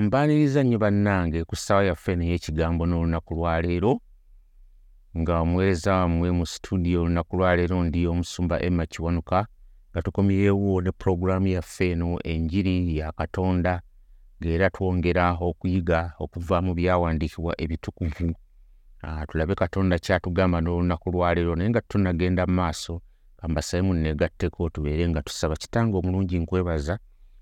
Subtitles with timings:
[0.00, 3.92] mbaaniriza nnyo bannange ku ssaawa yaffe ney'ekigambo n'olunaku lwaleero
[5.18, 9.38] nga omuweereza wammwe mu situdiyo olunaku lwaleero ndi omusumba emma kiwanuka
[9.90, 13.72] nga tukomyewo ne pulogulaamu yaffe eno enjiri ya katonda
[14.38, 18.28] ng'era twongera okuyiga okuva mu byawandiikibwa ebitukuvu.
[19.04, 22.94] Uh, tulabe katonda kyatugamba n'olunaku lwaleero naye nga tunagenda mu maaso
[23.38, 26.94] kambasabe munneegatteko tubeere nga tusaba kitange omulungi nkwebaza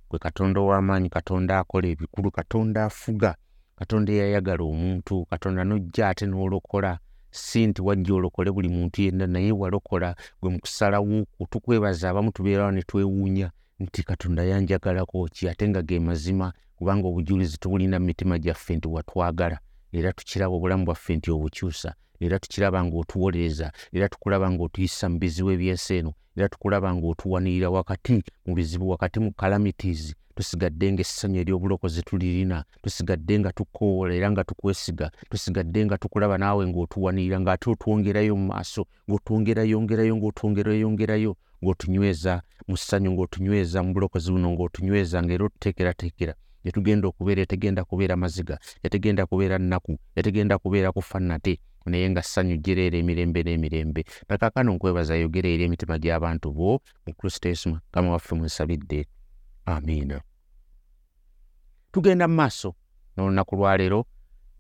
[0.09, 3.31] gwe katonda ow'amaanyi katonda akola ebikulu katonda afuga
[3.79, 6.99] katonda eyayagala omuntu katonda nojja ate n'olokola.
[7.31, 12.83] Si nti wajja olokole buli muntu yenna naye walokola gwe mukusalawo tukwebaza abamu tubeerawo ne
[12.83, 18.77] twewuunya nti katonda yanjagalako ki ate nga ge mazima kubanga obujulizi tubulina mu mitima gyaffe
[18.77, 19.59] nti watwagala
[19.93, 25.95] era tukiraba obulamu bwaffe nti obukyusa era tukiraba ng'otuwolereza era tukulaba ng'otuyisa mu bizibu ebyensi
[25.99, 30.15] eno era tukulaba ng'otuwanirira wakati mu bizibu wakati mu calamities.
[30.39, 37.41] Tusigadde ng'essanyu ery'obulokozi tulirina tusigadde nga tukowola era nga tukwesiga tusigadde nga tukulaba naawe ng'otuwanirira
[37.43, 45.45] ng'ate otwongerayo mu maaso ng'otwongerayongerayo ng'otwongerayongerayo ng'otunyweza mu ssanyu ng'otunyweza mu bulokozi buno ng'otunyweza ng'era
[45.45, 46.35] otuteekerateekera.
[46.65, 52.57] Yetugenda okubeera etegenda kubeera maziga yategenda kubeera nnaku yategenda kubeera kufa nate naye nga ssanyu
[52.57, 54.05] gyereera emirembe n'emirembe.
[54.29, 59.07] Nakakano nkwebaza yogera eri emitima gy'abantu bo mu kristo yesu mukama waffe munsabidde
[59.67, 60.21] amiina.
[61.93, 62.75] Tugenda mu maaso
[63.17, 64.07] n'olunaku lwaleero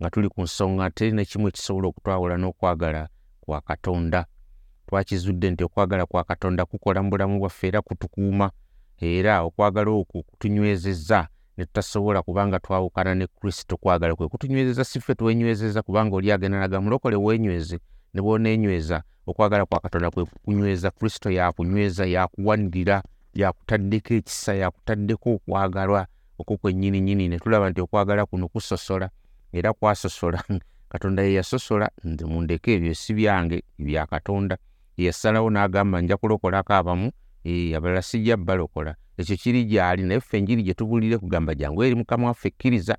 [0.00, 3.08] nga tuli ku nsonga teri nekimu ekisobola okutwawula n'okwagala
[3.40, 4.26] kwa katonda.
[4.86, 8.50] Twakizudde nti okwagala kwa katonda kukola mu bulamu bwaffe era kutukuuma
[8.98, 11.28] era okwagala okwo kutunywezezza
[11.58, 16.58] ne tutasobola kubanga twawukana ne kristo kwagala kwe kutunywezeza si ffe twenywezeza kubanga oli agenda
[16.60, 17.78] naga mulokole wenyweze
[18.14, 19.02] ne bwoneenyweza.
[19.26, 23.02] Okwagala kwa katonda kwe kunyweza kristo yakunyweza yakuwanirira
[23.34, 26.06] yakutaddeko ekisa yakutaddeko okwagalwa
[26.38, 29.10] okwo kwennyini nyini ne tulaba nti okwagala kuno kusosola
[29.52, 30.42] era kwasosola
[30.92, 34.56] katonda ye yasosola nze mundeke ebyo si byange bya katonda.
[34.96, 37.10] Yeyasalawo n'agamba nja kulokolako abamu
[37.76, 38.94] abalala sijja balokola.
[39.18, 42.96] Ekyo kiri gyali naye ffe enjiri gye tubulire kugamba jangu eri mukama waffe kkiriza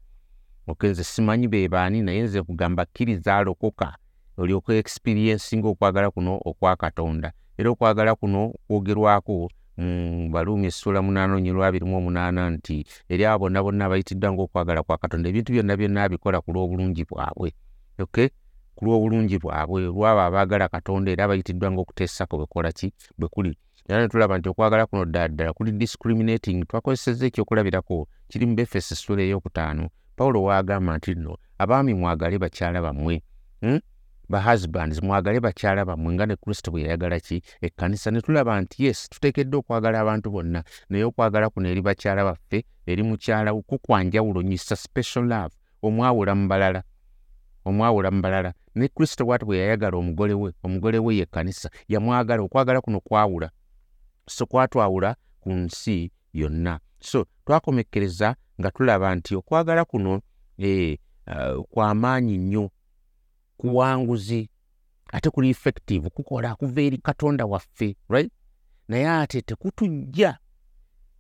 [0.67, 3.97] okenze simanyi be baani naye nze kugamba kkiriza alokoka
[4.37, 7.31] olyoka experiensinga okwagala kuno okwa katonda.
[7.57, 9.49] Era okwagala kuno kwogerwako
[10.31, 14.97] baluumi essula munaana onyerwa abiri mu omunaana nti eri abo bonna bonna abayitiddwa ngaokwagala kwa
[14.97, 15.29] katonda.
[15.29, 17.53] Ebintu byonna byonna abikola ku lw'obulungi bwabwe.
[17.99, 18.27] Okay
[18.75, 19.87] ku lw'obulungi bwabwe.
[19.87, 22.91] Olwabo abaagala katonda era abayitiddwa ngaokuteesako bekola ki?
[23.17, 23.57] Bwe kuli
[23.89, 29.21] era netulaba nti okwagala kuno ddala ddala kuli discriminating twakozeseza ekyokulabirako kiri mu befeso essula
[29.25, 29.89] eyokutaano.
[30.15, 33.23] Pawulo waagamba nti nno abaami mwagale bakyala bammwe
[33.61, 33.79] hmm?
[34.29, 37.41] bahusbands mwagale bakyala bammwe nga ne kristo bwe yayagala ki?
[37.61, 42.65] Ekkanisa ne tulaba nti yes tuteekeddwa okwagala abantu bonna naye okwagala kuno eri bakyala baffe
[42.85, 46.83] eri mukyala kukwanjawulo nyisa special love omwawula mu balala
[47.65, 48.53] omwawula mu balala.
[48.75, 53.49] Ne kristo bwati bwe yayagala omugole we omugole we yekkanisa yamwagala okwagala kuno kwawula
[54.29, 56.79] so kwatwawula ku nsi yonna.
[56.99, 60.21] So twakomekkereza nga tulaba nti okwagala kuno
[60.57, 60.97] eh,
[61.27, 62.69] uh, kwamaanyi nnyo
[63.57, 64.49] kuwanguzi
[65.13, 68.31] ate kuli effective kukola kuva eri katonda waffe right?
[68.87, 70.37] Naye ate tekutujja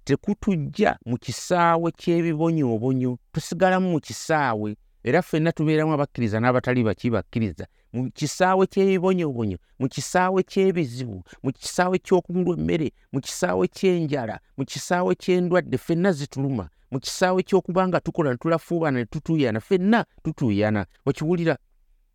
[0.03, 4.75] tekutujja mu kisaawe ky'ebibonyoobonyo tusigalamu mu kisaawe.
[5.03, 11.97] Era ffenna tubeeramu abakkiriza n'abatali baki bakkiriza mu kisaawe ky'ebibonyoobonyo mu kisaawe ky'ebizibu mu kisaawe
[11.97, 16.69] ky'okubulwa emmere mu kisaawe ky'enjala mu kisaawe ky'endwadde ffenna zituluma.
[16.91, 21.57] Mu kisaawe ky'okuba nga tukola ne tulafuubana ne tutuuyana ffenna tutuuyana okiwulira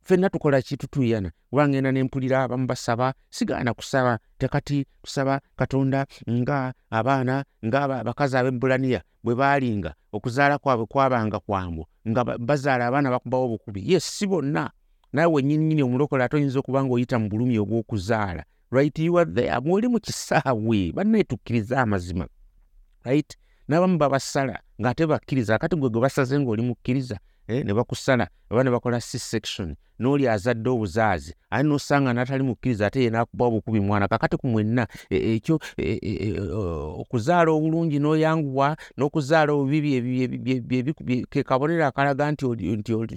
[0.03, 0.77] ffenna tukola ki?
[0.77, 4.19] Tutuuyana kuba ngenda ne mpulira abamu basaba sigaana kusaba.
[4.39, 12.25] Tekati tusaba katonda nga abaana nga abakazi ab'ebbulaniya bwe baalinga okuzaala kwabwe kwabanga kwambo nga
[12.25, 13.93] bazaala abaana bakubawo obukubi.
[13.93, 14.71] Yes si bonna
[15.15, 18.99] naawe wennyininyini omulokole ate oyinza okuba ng'oyita mu bulumi obw'okuzaala right?
[18.99, 19.61] You are there.
[19.61, 22.27] Mwoli mu kisaawe bannaye tukkiriza amazima
[23.05, 23.37] right?
[23.69, 27.19] N'abamu babasala ng'ate bakkiriza akati gwe gwe basaze ng'oli mukkiriza
[27.49, 33.03] ne bakusala oba ne bakola c section n'oli azadde obuzaazi ate n'osanga n'atali mukkiriza ate
[33.05, 35.61] ye n'akuba obukubi mwana kakati ku mwenna ekyo
[37.01, 42.45] okuzaala obulungi n'oyanguwa n'okuzaala obubi ke kabonero akalaga nti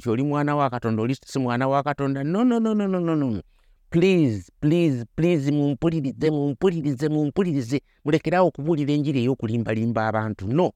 [0.10, 3.16] oli mwana wa katonda oli si mwana wa katonda no no no no no no
[3.16, 3.42] no
[3.90, 10.72] please please please mumpulirize mumpulirize mumpulirize mulekerawo okubuulira enjiri ey'okulimbalimba abantu no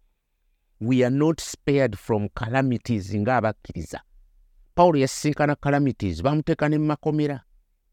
[0.81, 4.01] we are not spared from calamities ng'abakkiriza
[4.75, 7.43] pawulo yasisinkana calamities bamuteeka ne mumakomera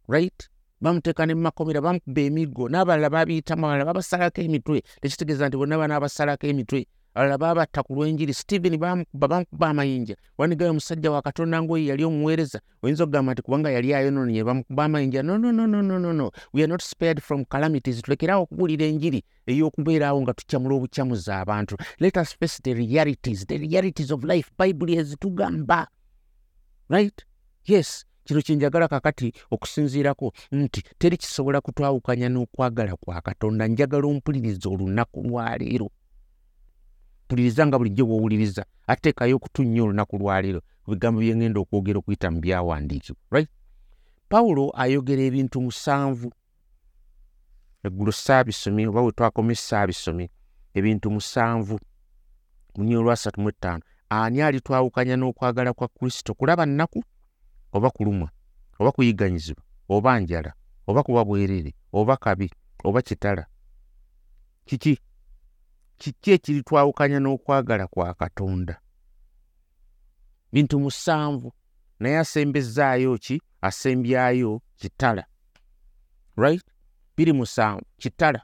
[0.09, 0.49] right?
[0.81, 4.83] Bamuteeka ne mumakomera bamukuba emiggo n'abalala babiyitamu abalala babasalako emitwe.
[5.01, 8.77] Tekitegeeza nti bonna banaabasalako emitwe abalala baabatta ku lw'enjiri stephen
[9.13, 10.17] bamukuba amayinja.
[10.39, 15.23] Wanigayo omusajja wa katonda ngaoyo yali omuweereza oyinza okugamba nti kubanga yali ayonoonye bamukuba amayinja
[15.23, 18.03] no no no no no no we are not spared from calamities.
[18.03, 21.77] Tulekerawo okubuulira enjiri ey'okubeeraawo nga tukyamula obukyamuza abantu.
[21.99, 23.47] Let us face the realities.
[23.47, 24.51] The realities of life.
[24.59, 25.89] Bayibuli ezitugamba
[26.89, 27.25] right?
[27.67, 28.05] Yes.
[28.25, 33.67] Kino kyenjagala kakati okusinziirako nti teri kisobola kutwawukanya n'okwagala kwa katonda.
[33.67, 35.91] Njagala ompuliriza olunaku lwaleero
[37.29, 38.65] mpuliriza nga bulijjo bw'owuliriza.
[38.87, 43.51] Ateekayo okutunnya olunaku lwaleero bigambo bye ngenda okwogera okuyita mu byawandiikibwa right?
[44.29, 46.33] Pawulo ayogera ebintu musanvu.
[47.85, 50.25] Eggulo saabisomi oba bwe twakome saabisomi
[50.75, 51.77] ebintu musanvu.
[52.77, 56.35] Munyi olwasatu mu ettaano ani alitwawukanya n'okwagala kwa kristo?
[56.35, 57.05] Kulaba nnaku
[57.77, 58.29] oba kulumwa
[58.81, 60.53] oba kuyiganyizibwa oba njala
[60.89, 62.49] oba kuba bwerere oba kabi
[62.85, 63.45] oba kitala.
[64.65, 65.01] Kiki
[65.99, 68.81] kiki ekiritwawukanya n'okwagala kwa katonda?
[70.53, 71.53] Bintu musanvu.
[72.01, 73.43] Naye asembezaayo ki?
[73.61, 75.25] Asembyayo kitala.
[76.37, 76.65] Right?
[77.17, 77.83] Biri musanvu.
[77.97, 78.43] Kitala.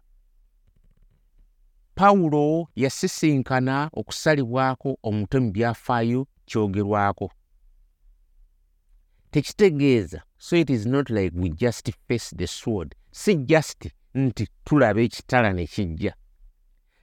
[1.94, 7.30] Pawulo yasisinkana okusalibwako omutwe mu byafaayo kyogerwako.
[9.30, 10.22] Tekitegeeza.
[10.38, 12.94] So it is not like we just face the sword.
[13.10, 16.14] Si just nti tulaba ekitala ne kijja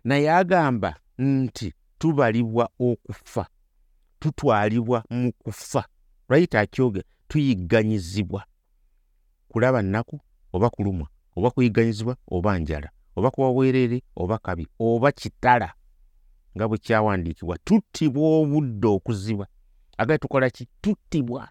[0.03, 3.48] naye agamba nti tubalibwa okufa
[4.19, 5.86] tutwalibwa mu kufa.
[6.30, 8.45] Right akyoge tuyigganyizibwa.
[9.48, 10.19] Kulaba nnaku
[10.53, 15.74] oba kulumwa oba kuyigganyizibwa oba njala oba kuba bwereere oba kabi oba kitala
[16.56, 19.48] nga bwe kyawandiikibwa tuttibwa obudde okuziba.
[19.98, 20.68] Agaye tukola ki?
[20.81, 21.50] Tuttibwa.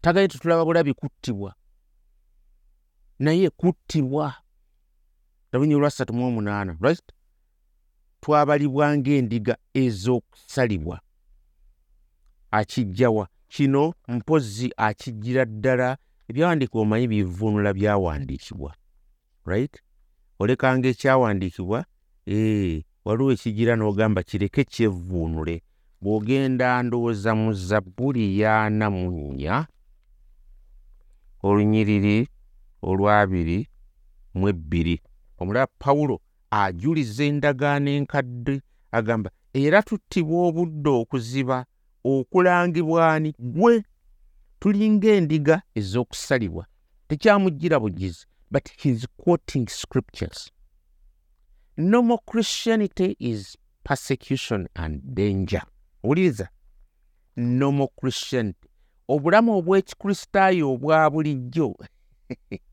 [0.00, 1.54] Tagaye tutulaba bulabi kuttibwa.
[3.18, 4.34] Naye kuttibwa
[5.50, 7.02] tabunyi olwasatu mu omunaana right?
[8.20, 11.00] Twabalibwa ng'endiga ez'okusalibwa.
[12.50, 15.96] Akijjawa kino mpozi akijjira ddala
[16.28, 18.74] ebyawandiikibwa omanyi bivuunula byawandiikibwa
[19.46, 19.74] right?
[20.38, 21.84] Olekanga ekyawandiikibwa
[22.26, 25.62] ee waliwo ekigira n'ogamba kireke kyevvuunule.
[26.02, 29.66] Bw'ogenda ndowooza mu zabbuli yaana mu nnya
[31.42, 32.28] olunyiriri
[32.82, 33.68] olwabiri
[34.34, 35.00] mu ebbiri
[35.38, 36.20] omulaba pawulo
[36.50, 38.60] ajuliza endagaano enkadde
[38.92, 41.66] agamba era tuttibwa obudde okuziba
[42.04, 43.84] okulangibwani gwe
[44.60, 46.66] tulinga endiga ez'okusalibwa.
[47.08, 50.50] Tekyamujjira bugizi but heis quoting scriptures.
[51.76, 55.62] Normal christianity is persecution and danger.
[56.04, 56.48] Owuliriza
[57.36, 58.68] normal christianity.
[59.08, 61.76] Obulamu obw'ekikristaayo obwa bulijjo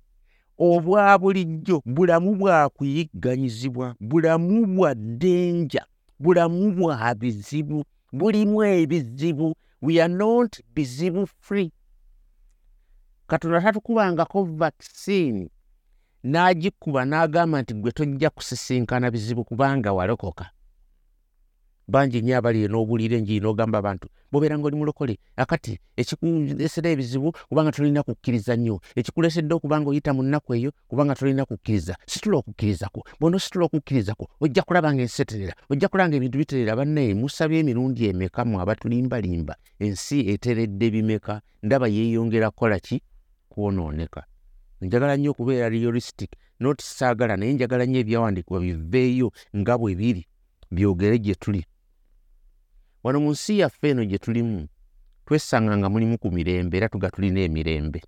[0.57, 5.85] obwa bulijjo bulamu bwa kuyigganyizibwa bulamu bwa ddenja
[6.19, 11.71] bulamu bwa bizibu bulimu ebizibu we are not bizibu free.
[13.27, 15.49] Katonda tatukubangako vaccine
[16.23, 20.49] n'agikuba n'agamba nti gwe tojja kusisinkana bizibu kubanga walokoka
[21.87, 28.03] bangi nnyo abali n'obuulira enjiri n'ogamba abantu bobeera ngaoli mulokole akati ekikuleesera ebizibu kubanga tolina
[28.03, 28.79] kukkiriza nnyo.
[28.99, 31.95] Ekikuleesedde okubanga oyita mu nnaku eyo kubanga tolina kukkiriza.
[32.07, 32.99] Situla okukkirizako.
[33.19, 36.75] Bona ositula okukkirizako ojja kulaba nga enseterera ojja kulaba nga ebintu biterera.
[36.75, 39.55] Bannaye musabye emirundi emeka mu abatulimbalimba?
[39.79, 41.41] Ensi eteredde bimeka.
[41.63, 43.01] Ndaba yeeyongera kukola ki?
[43.49, 44.25] Kwonooneka.
[44.81, 50.23] Njagala nnyo okubeera realistic noti saagala naye njagala nnyo ebyawandiikibwa biveeyo nga bwe biri
[50.71, 51.65] byogere gye tuli
[53.05, 54.67] wano mu nsi yaffe eno gye tulimu
[55.25, 58.01] twesanga nga mulimu ku mirembe era tuga tulina emirembe.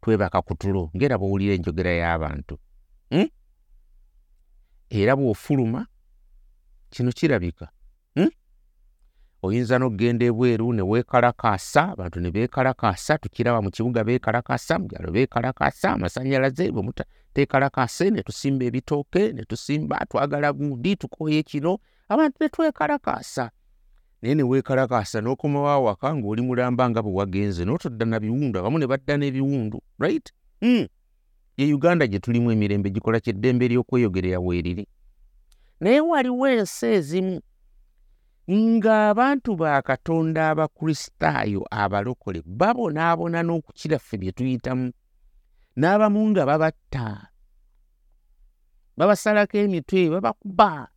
[0.00, 2.54] Twebaka ku tulo ngaera bwowulira enjogera y'abantu.
[3.10, 3.26] Hmm?
[4.90, 5.86] era bw'ofuluma
[6.90, 7.66] kino kirabika.
[8.14, 8.30] Hmm?
[9.42, 15.98] oyinza n'okgenda ebweru ne weekalakaasa abantu ne beekalakaasa tukiraba mu kibuga beekalakaasa mu byalo beekalakaasa
[15.98, 21.78] amasanyalaze bwe mutateekalakaase ne tusimba ebitooke ne tusimba twagala gundi tukooye kino.
[22.08, 23.50] Abantu ne twekalakaasa
[24.24, 28.86] naye ne weekalakaasa n'okomawo awaka ng'oli mulamba nga bwe wagenze n'otodda na biwundu abamu ne
[28.86, 30.88] badda n'ebiwundu right mm.
[31.56, 34.88] ye uganda gye tulimu emirembe gikola kyeddembe ly'okweyogerera weeriri
[35.80, 37.36] naye waliwo ensi ezimu
[38.48, 44.88] ng'abantu ba katonda abakristaayo abalokole babonaabona n'okukira ffe bye tuyitamu
[45.76, 47.28] n'abamu nga babatta
[48.96, 50.88] babasalako emitwe babakuba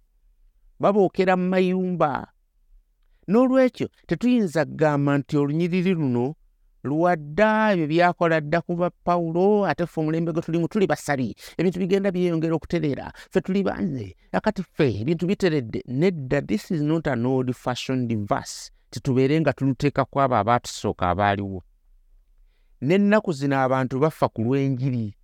[0.79, 2.31] babookera mu mayumba
[3.27, 6.35] n'olwekyo tetuyinza kugamba nti olunyiriri luno
[6.83, 12.11] lwadda ebyo byakola dda kuba pawulo ate ffe omulembe gwe tulimu tuli basabi ebintu bigenda
[12.11, 15.79] byeyongera okutereera ffe tuli banze akati ffe ebintu biteredde.
[15.87, 21.63] Nedda this is not an old fashion device titubeere nga tuluteekako abo abaatusooka abaaliwo.
[22.81, 25.15] N'ennaku zino abantu bafa ku lw'enjiri.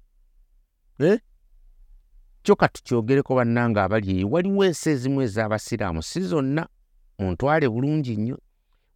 [1.00, 1.20] Eh?
[2.44, 4.18] kyo katukyogereko bannanga abali?
[4.18, 6.02] Eyo waliwo ensi ezimu ez'abasiraamu.
[6.04, 6.68] Si zonna
[7.20, 8.38] muntwale bulungi nnyo.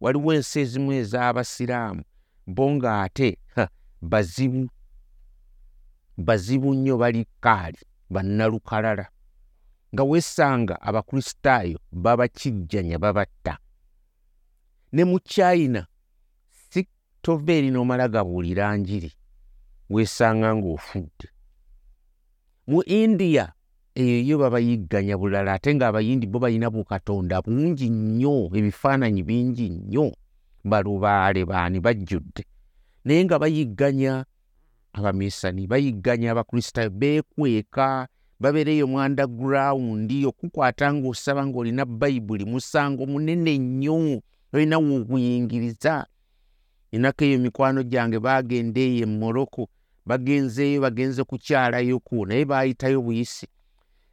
[0.00, 2.02] Waliwo ensi ezimu ez'abasiraamu
[2.46, 3.38] bo ng'ate
[4.10, 4.68] bazibu
[6.16, 7.78] bazibu nnyo bali kaali
[8.10, 9.06] bannalukalala
[9.94, 13.58] nga wesanga abakristaayo babakijjanya babatta.
[14.92, 15.86] Ne mu china
[16.70, 16.86] si
[17.22, 19.12] tova eri n'omala gabuulira njiri
[19.90, 21.28] weesanga ng'ofudde.
[22.66, 23.52] Mu india
[23.98, 30.14] eyo yo babayigganya bulala ate ng'abayindi bo balina bukatonda bungi nnyo ebifaananyi bingi nnyo.
[30.64, 32.46] Balubaale baani bajjudde.
[33.04, 34.22] Naye nga bayigganya
[34.92, 38.06] abamisani bayigganya abakristaayo beekweka
[38.38, 44.22] babeera eyo mwanda gurawundi okukwata ng'osaba ng'olina bayibuli musango munene nnyo
[44.54, 46.06] olinawo okuyingiriza
[46.94, 49.66] enako eyo mikwano gyange baagenda eyo emoroko
[50.06, 53.46] bagenzeeyo bagenze kukyalayoku naye baayitayo buyisi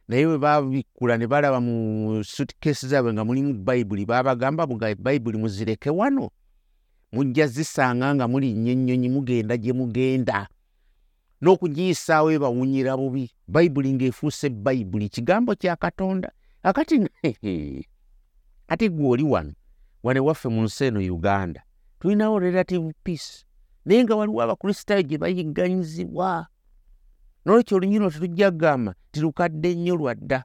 [0.08, 5.90] naye bwe babikkula ne balaba mu sutkesi zaabwe nga mulimu bayibuli babagamba nga bayibuli muzireke
[5.90, 6.30] wano.
[7.12, 10.48] Mujja zisanga nga mulinnya ennyonyi mugenda gye mugenda.
[11.42, 13.30] N'okugiyisaawo ebawunyira bubi.
[13.48, 16.32] Bayibuli ng'efuuse bayibuli kigambo kya katonda.
[16.62, 17.06] Akati
[18.68, 19.52] ati gwe oli wano
[20.02, 21.62] wane waffe mu nsi eno uganda
[22.00, 23.46] tulinawo relative peace.
[23.84, 26.46] Naye nga waliwo abakristaayo gye bayigganyizibwa
[27.46, 30.44] nolwekyo olunyino tetujja kugamba tilukadde nnyo lwadda.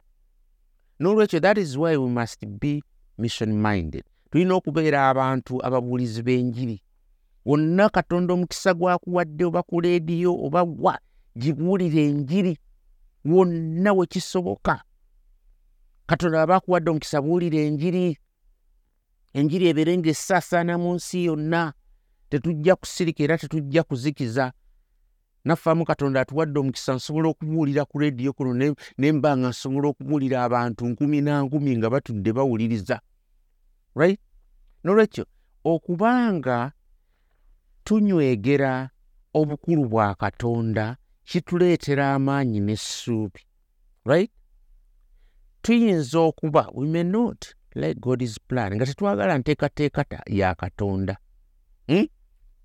[0.99, 2.83] N'olwekyo that is why we must be
[3.17, 6.81] mission minded tulina okubeera abantu ababuulizi b'enjiri.
[7.45, 10.99] Wonna katonda omukisa gwakuwadde oba ku leediyo oba wa
[11.37, 12.57] gibuulire enjiri.
[13.25, 14.83] Wonna we kisoboka.
[16.05, 18.17] Katonda aba akuwadde omukisa buulire enjiri.
[19.33, 21.73] Enjiri ebeere ng'essaasaana mu nsi yonna.
[22.29, 24.53] Tetujja kusirika era tetujja kuzikiza
[25.45, 28.53] naffaamu katonda atuwadde omukisa nsobola okubuulira ku leediyo kuno
[28.97, 33.01] ne mba nga nsobola okubuulira abantu nkumi na nkumi nga batudde bawuliriza.
[33.95, 34.19] Right?
[34.83, 35.25] Nolwekyo
[35.63, 36.71] okubanga
[37.83, 38.89] tunywegera
[39.33, 43.41] obukulu bwa katonda kituleetera amaanyi n'essuubi.
[44.05, 44.31] Right?
[45.61, 51.17] Tuyinza okuba we may not like god's plan nga tetwagala nteekateeka ya katonda.
[51.87, 52.07] Hmm?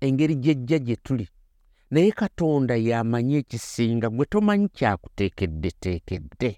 [0.01, 1.29] engeri gyejja gye tuli
[1.91, 6.51] naye katonda yamanyi ekisinga gwe tomanyi kyakuteekeddeteekedde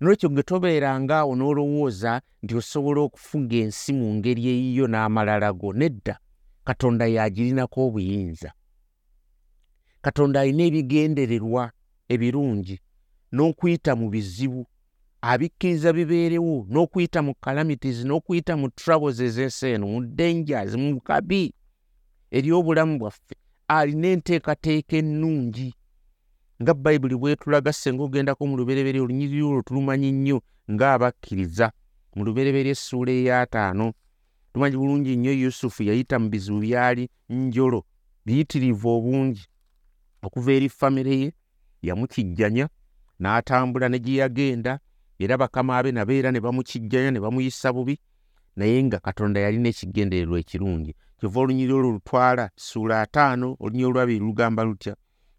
[0.00, 2.12] nolwekyo gwe tobeerangaawo n'olowooza
[2.42, 6.14] nti osobola okufuga ensi mu ngeri eyiyo n'amalala go nedda
[6.64, 8.50] katonda yagirinako obuyinza.
[10.04, 11.64] Katonda alina ebigendererwa
[12.12, 12.76] ebirungi
[13.34, 14.62] n'okuyita mu bizibu
[15.30, 21.42] abikkiriza bibeerewo n'okuyita mu calamities n'okuyita mu troubles ez'ensi eno mu dangers mu bukabi
[22.36, 23.36] eri obulamu bwaffe
[23.78, 25.74] alina enteekateeka ennungi
[26.62, 30.38] nga bayibuli bwetulaga senga ogendako mu lubereberye olunyiriri olwo tulumanyi nnyo
[30.72, 31.66] ng'abakkiriza.
[32.14, 33.92] Mu lubereberye essuula eyataano
[34.52, 37.80] tumanyi bulungi nnyo yusufu yayita mu bizibu byali njolo
[38.24, 39.44] biyitirivu obungi.
[40.22, 41.28] Okuva eri famire ye
[41.82, 42.66] yamukijjanya
[43.20, 44.78] n'atambula ne gye yagenda
[45.18, 47.98] era bakama be nabeera ne bamukijjanya ne bamuyisa bubi
[48.56, 54.62] naye nga katonda yalina ekigendererwa ekirungi kyova olunyiri olwo lutwala ssuula ataano olunyiri olwabiri lugamba
[54.64, 54.94] lutya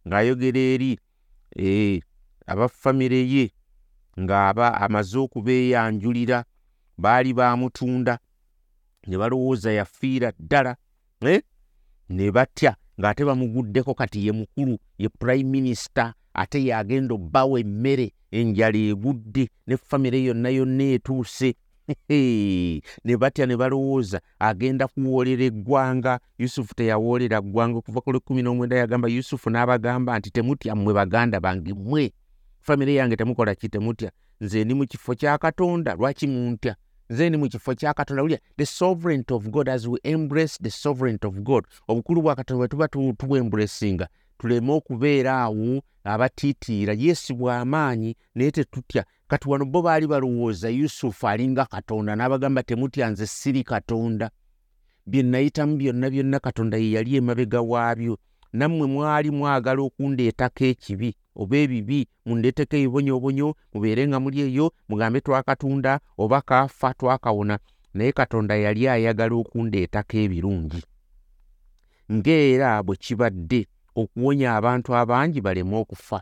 [0.07, 0.91] ng'ayogera eri
[1.57, 2.01] e,
[2.47, 3.45] abafamire ye
[4.19, 6.37] ng'aba amaze okubeeyanjulira
[6.97, 8.13] baali bamutunda
[9.07, 10.75] ne balowooza yafiira ddala
[11.21, 11.41] eh?
[12.09, 18.77] ne batya ng'ate bamuguddeko kati ye mukulu ye prime minisita ate yagenda obbawo emmere enjala
[18.77, 21.49] egudde ne famire yonna yonna etuuse
[23.05, 26.19] ne batya ne balowooza agenda kuwoolera eggwanga.
[26.37, 31.73] Yusufu teyawoolera ggwanga okuva ku lwekumi n'omwenda yagamba yusufu n'abagamba nti temutya mmwe baganda bange
[31.73, 32.13] mmwe.
[32.61, 33.69] Famire yange temukola ki?
[33.69, 34.11] Temutya.
[34.41, 36.75] Nze ndi mu kifo kya katonda lwaki muntya?
[37.09, 40.71] Nze ndi mu kifo kya katonda ulya the sovereignty of god as we embrace the
[40.71, 41.65] sovereignty of god.
[41.87, 46.93] Obukulu bwa katonda bwe tuba tubwembulesinga tuleme okubeera awo abatiitiira.
[46.93, 53.27] Yesu bw'amaanyi naye tetutya kati wano bo baali balowooza yusufu alinga katonda n'abagamba temutya nze
[53.27, 54.29] siri katonda.
[55.05, 58.17] Bye nayitamu byonna byonna katonda ye yali emabega waabyo.
[58.53, 65.99] Nammwe mwali mwagala okundeetako ekibi oba ebibi mundeeteko ebibonyoobonyo mubeere nga muli eyo mugambe twakatunda
[66.17, 67.59] oba kaafa twakawona.
[67.93, 70.81] Naye katonda yali ayagala okundeetako ebirungi.
[72.11, 76.21] Ng'era bwe kibadde okuwonya abantu abangi baleme okufa.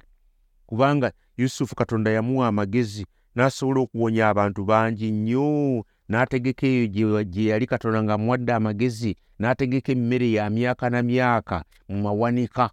[0.66, 8.00] Kubanga yusufu katonda yamuwa amagezi n'asobola okuwonya abantu bangi nnyo n'ategeka eyo gye yali katonda
[8.04, 11.58] ng'amuwadde amagezi n'ategeka emmere ya myaka na myaka
[11.90, 12.70] mu mawanika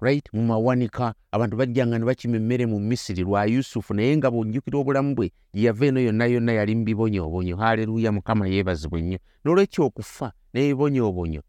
[0.00, 0.32] right?
[0.32, 1.14] Mu mawanika.
[1.32, 5.64] Abantu bajjanga ne bakima emmere mu misiri lwa yusufu naye nga bw'ojjukira obulamu bwe gye
[5.64, 11.42] yava eno yonna yonna yali mu bibonyoobonyo haleluya mukama yeebazibwe nnyo n'olwekyo okufa n'ebibonyoobonyo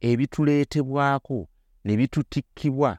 [0.00, 1.48] ebituleetebwako
[1.84, 2.98] ne bitutikkibwa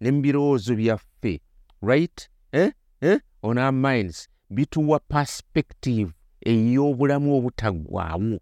[0.00, 1.40] ne mu birowoozo byaffe
[1.82, 2.72] right eh?
[3.00, 3.18] eh?
[3.42, 6.12] on our minds bituwa perspective
[6.46, 8.38] ey'obulamu obutaggwaawo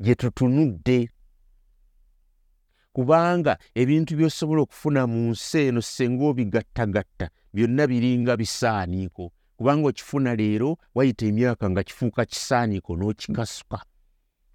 [0.00, 1.10] gye tutunudde.
[2.92, 9.32] Kubanga ebintu by'osobola okufuna mu nsi eno senga obigattagatta byonna biringa bisaaniiko.
[9.56, 13.78] Kubanga okifuna leero wayita emyaka nga kifuuka kisaaniiko n'okikasuka.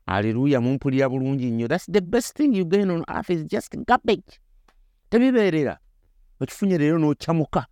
[0.05, 1.67] Aleluya mumpulira bulungi nnyo.
[1.67, 4.39] Thats the best thing you gain on earth is just garbage.
[5.09, 5.79] Tebibeerera.
[6.39, 7.67] Okifunye leero n'okyamuka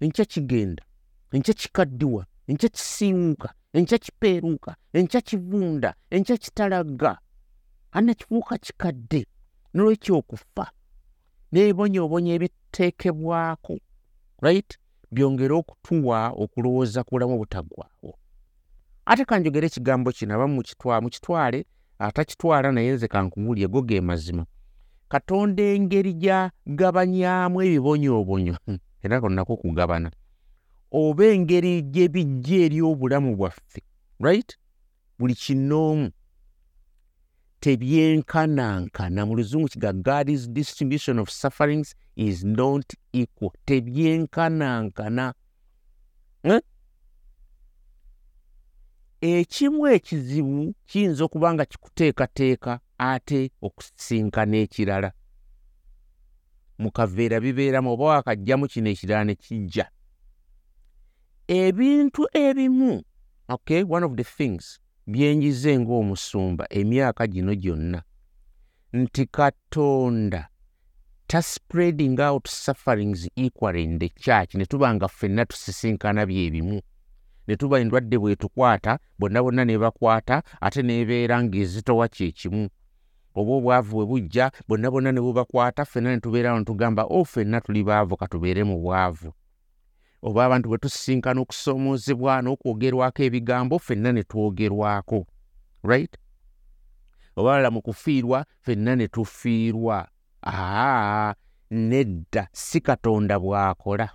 [0.00, 0.82] enkya kigenda
[1.32, 7.18] enkya kikaddiwa enkya kisiiwuuka enkya kipeeruuka enkya kivunda enkya kitalagga
[7.92, 9.26] anna kifuuka kikadde
[9.74, 10.66] nolwekyo okufa
[11.52, 13.74] n'ebibonyoobonya ebiteekebwako
[14.44, 14.78] right?
[15.12, 18.12] Byongere okutuwa okulowooza ku bulamu obutaggwaawo.
[19.06, 20.46] Ate kanjogera ekigambo kino aba
[21.02, 21.66] mukitwale
[21.98, 24.44] atakitwala naye nze kankubulye go ge mazima
[25.08, 28.56] katonda engeri gyagabanyaamu ebibonyoobonyo
[29.04, 30.10] era konnako kugabana
[30.90, 33.82] oba engeri gye bijja eri obulamu bwaffe
[34.20, 34.58] right?
[35.18, 36.10] Buli kinoomu
[37.60, 39.26] tebyenkanankana.
[39.26, 43.52] Mu luzungu kiga god's distribution of sufferings is not equal.
[43.66, 45.34] Tebyenkanankana.
[46.42, 46.60] Eh?
[49.20, 55.12] ekimu ekizibu kiyinza okuba nga kikuteekateeka ate okusinkana ekirala
[56.78, 59.86] mu kaveera bibeeramu oba wakajjamu kino ekirala ne kijja.
[61.48, 63.02] Ebintu ebimu
[63.48, 68.02] okay one of the things byenjize ng'omusumba emyaka gino gyonna
[68.92, 70.48] nti katonda
[71.26, 74.54] taspreading out sufferings equally in the church.
[74.54, 76.80] Ne tuba nga ffenna tusisinkana byebimu.
[77.46, 82.68] Ne tuba endwadde bwetukwata bonna bonna ne bakwata ate nebeera ng'ezitowa kyekimu
[83.34, 87.24] oba obwavu bwe bujja bonna bonna ne bubakwata ffenna ne tubeerawo ne tugamba o oh,
[87.24, 89.32] ffenna tuli baavu katubeere mu bwavu.
[90.22, 95.26] Oba abantu bwe tusisinkana okusoomoozebwa n'okwogerwako ebigambo ffenna ne twogerwako
[95.82, 96.14] right?
[97.36, 100.08] Oba lala mu kufiirwa ffenna ne tufiirwa.
[100.46, 101.34] Aa
[101.70, 104.08] nedda si katonda bw'akola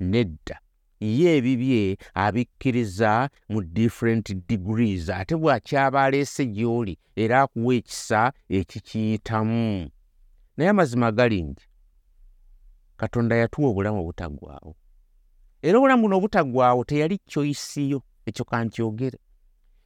[0.00, 0.61] nedda
[1.02, 9.90] ye ebibye abikkiriza mu different degrees ate bw'akyaba aleese gy'oli era akuwa ekisa ekikiyitamu
[10.56, 11.64] naye amazima gali nti
[12.96, 14.76] katonda yatuwa obulamu obutaggwaawo.
[15.62, 19.18] Era obulamu buno obutaggwaawo teyali kyoyisiyo ekyo kankyogere.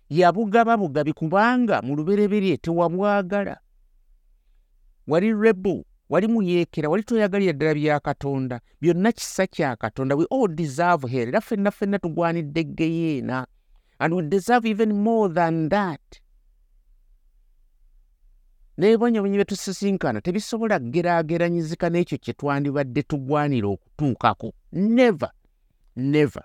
[0.09, 3.57] Yabugaba bugabi kubanga mu lubereberye tewabwagala.
[5.07, 10.49] Wali rebel wali muyeekera wali toyagalira ddala bya katonda byonna kisa kya katonda we all
[10.49, 13.47] deserve here era ffenna ffenna tugwanidde geyeena
[13.99, 16.21] and we deserve even more than that.
[18.79, 24.53] N'ebibonyaabonyi bye tusisinkana tebisobola geraageranyizika n'ekyo kye twandibadde tugwanira okutuukako.
[24.73, 25.31] Never
[25.97, 26.45] never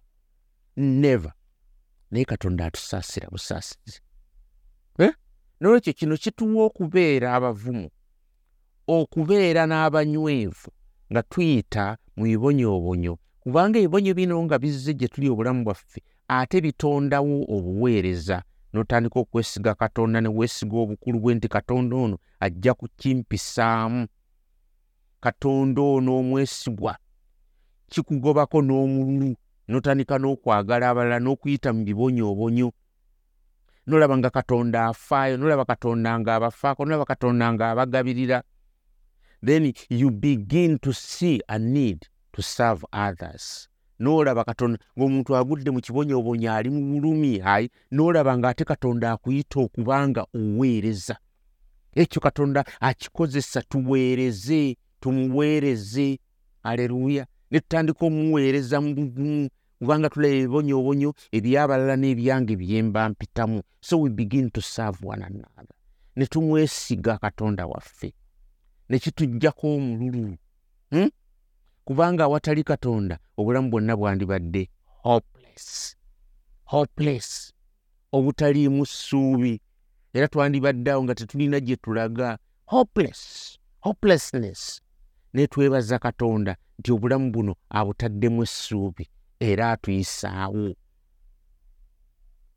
[0.78, 1.34] never.
[2.12, 4.02] Naye katonda atusaasira busaasizi
[5.00, 5.13] eh?
[5.62, 7.89] n'olwekyo kino kituwa okubeera abavumu
[8.88, 10.70] okubeera n'abanywevu
[11.12, 17.44] nga tuyita mu bibonyoobonyo kubanga ebibonyo bino nga bizze gye tuli obulamu bwaffe ate bitondawo
[17.56, 18.38] obuweereza.
[18.72, 24.08] N'otandika okwesiga katonda ne weesiga obukulu bwe nti katonda ono ajja kukimpisaamu
[25.20, 26.94] katonda ono omwesigwa
[27.91, 29.36] kikugobako n'omululu
[29.67, 32.72] n'otandika n'okwagala abalala n'okuyita mu bibonyoobonyo
[33.88, 38.38] n'olaba nga katonda afaayo n'olaba katonda ng'abafaako n'olaba katonda ng'abagabirira
[39.44, 43.68] then you begin to see a need to serve others.
[44.00, 50.26] N'olaba katonda ng'omuntu agudde mu kibonyoobonyo ali mu bulumi ayi n'olaba ng'ate katonda akuyita okubanga
[50.34, 51.16] oweereza.
[51.94, 56.20] Ekyo katonda akikozesa tuweereze tumuweereze.
[56.64, 59.50] Aleluya ne tutandika omuweereza mu bugumu
[59.80, 63.62] kubanga tulaba ebibonyoobonyo ebyabalala n'ebyange byemba mpitamu.
[63.82, 65.78] So we begin to serve one another.
[66.16, 68.14] Ne tumwesiga katonda waffe
[68.92, 70.38] ne kituggyako omululu
[70.92, 71.10] hmm?
[71.86, 75.96] kubanga awatali katonda obulamu bwonna bwandibadde hopeless
[76.64, 77.54] hopeless
[78.12, 79.62] obutaliimu ssuubi
[80.14, 82.38] era twandibaddeawo nga tetulina gye tulaga.
[82.66, 83.22] Hopeless
[83.80, 84.82] hopelessness.
[85.34, 90.76] Ne twebaza katonda nti obulamu buno abutaddemu essuubi era atuyisaawo.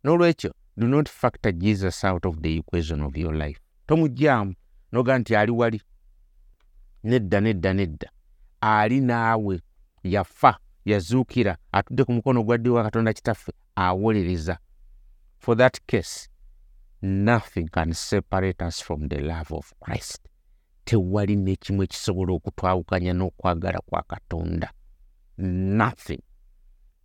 [0.05, 3.61] N'olwekyo do not factor jesus out of the equation of your life.
[3.87, 4.55] Tomugyamu
[4.93, 5.83] noga nti ali wali
[7.05, 8.11] nedda nedda nedda.
[8.61, 9.61] Ali naawe
[10.03, 14.59] yafa yazuukira atudde ku mukono gwa ddi wa katonda kitaffe awolereza.
[15.39, 16.29] For that case
[17.03, 20.21] nothing can separate us from the love of christ.
[20.85, 24.73] Tewali nekimu ekisobola okutwawukanya n'okwagala kwa katonda.
[25.39, 26.21] Nothing.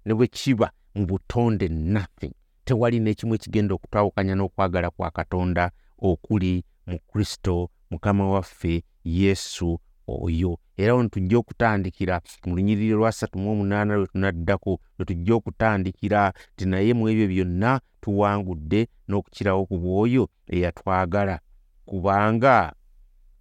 [0.05, 2.33] Ne bwe kiba mu butonde nothing.
[2.65, 9.79] Tewali nekimu ekigenda okutwawukanya n'okwagala kwa katonda okuli mu kristo mukama waffe yesu
[10.09, 10.59] oyo.
[10.77, 16.65] Era ono tujja okutandikira mu lunyiriri lwasatu mu omunaana lwe tunaddako lwe tujja okutandikira ti
[16.65, 21.39] naye mu ebyo byonna tuwangudde n'okukirawo ku bwoyo eyatwagala
[21.85, 22.73] kubanga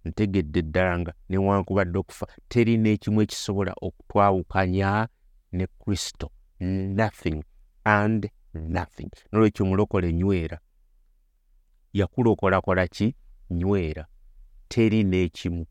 [0.05, 5.07] ntegedde ddala nga newankubadde okufa teri n'ekimu ekisobola okutwawukanya
[5.51, 6.27] ne kristo.
[6.59, 7.43] Nothing
[7.85, 9.11] and nothing.
[9.31, 10.59] Nolwekyo omulokole nywera
[11.93, 13.15] yakulokolakola ki?
[13.49, 14.05] Nywera.
[14.67, 15.65] Teri n'ekimu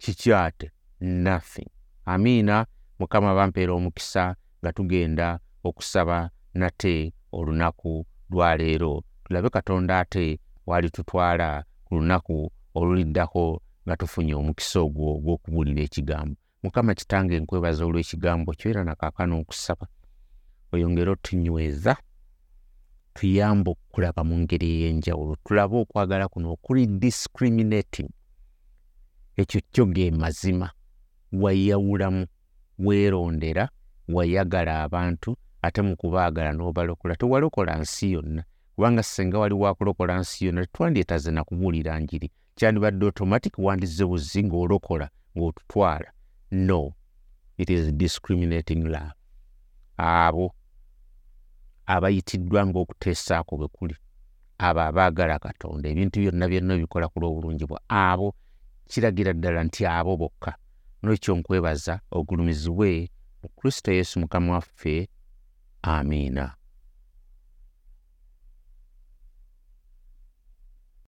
[0.00, 1.68] kikyate nothing.
[2.04, 2.66] Amiina
[2.98, 12.52] mukama bampeera omukisa nga tugenda okusaba nate olunaku lwaleero tulabe katonda ate walitutwala ku lunaku
[12.74, 16.36] oluliddako nga tufunye omukisa ogwo ogw'okubuulira ekigambo.
[16.62, 19.86] Mukama kitange enkwebaza olw'ekigambo kyo era nakaakano okusaba.
[20.72, 21.96] Oyongere otunyweza
[23.14, 25.36] tuyamba okulaba mu ngeri ey'enjawulo.
[25.44, 28.10] Tulabe okwagala kuno okuli discriminating
[29.36, 30.70] ekyo kyo ge mazima.
[31.32, 32.26] Wayawulamu
[32.78, 33.68] weerondera
[34.08, 37.16] wayagala abantu ate mu kubaagala n'obalokola.
[37.16, 42.30] Tewalokola nsi yonna kubanga senga wali wakulokola nsi yonna tetwandyetaze nakubuulira njiri.
[42.54, 46.12] Kyandibadde automatic wandize buzzi ng'olokola ng'otutwala.
[46.50, 46.92] No
[47.58, 49.12] it is discriminating love.
[49.96, 50.54] Abo
[51.86, 53.96] abayitiddwa ng'okuteesaako bwe kuli
[54.58, 58.34] abo abaagala katonda ebintu byonna byonna bikola ku lw'obulungi bwa abo
[58.90, 60.50] kiragira ddala nti abo bokka.
[61.02, 63.08] Nolwekyo nkwebaza ogulumizibwe
[63.42, 65.08] mu kristo yesu mukama waffe.
[65.82, 66.54] Amiina